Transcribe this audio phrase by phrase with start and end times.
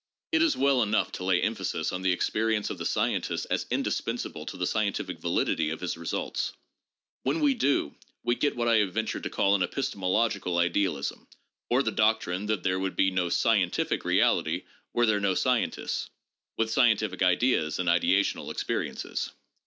[0.31, 4.47] It is well enough to lay emphasis on the experience of the scientist as indispensable
[4.47, 6.53] to the scientific validity of his results.
[7.21, 7.93] When we do,
[8.23, 11.27] we get what I have ventured to call an epistemo logical idealism,
[11.69, 16.09] or the doctrine that there would be no scientific reality were there no scientists,
[16.57, 19.31] with scientific ideas and ideational experiences.